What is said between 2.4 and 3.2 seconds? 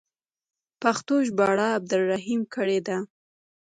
کړې ده.